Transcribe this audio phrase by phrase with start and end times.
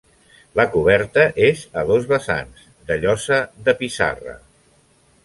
[0.59, 4.35] La coberta és a dos vessants, de llosa de pissarra.